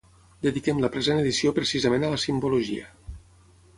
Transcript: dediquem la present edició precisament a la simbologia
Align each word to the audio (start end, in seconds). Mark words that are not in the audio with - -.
dediquem 0.45 0.79
la 0.85 0.89
present 0.95 1.21
edició 1.25 1.53
precisament 1.59 2.07
a 2.07 2.09
la 2.15 2.21
simbologia 2.25 2.91